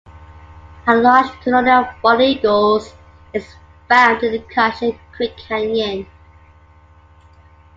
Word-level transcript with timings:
A 0.87 0.95
large 0.95 1.29
colony 1.43 1.69
of 1.69 1.85
bald 2.01 2.21
eagles 2.21 2.95
is 3.35 3.45
found 3.87 4.23
in 4.23 4.31
the 4.31 4.39
Cache 4.39 4.97
Creek 5.11 5.37
canyon. 5.37 6.07